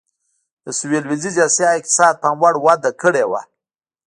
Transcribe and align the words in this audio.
د 0.63 0.65
سوېل 0.79 1.03
ختیځې 1.09 1.39
اسیا 1.47 1.69
اقتصاد 1.77 2.13
پاموړ 2.23 2.53
وده 2.65 2.91
کړې 3.01 3.23
وه. 3.29 3.41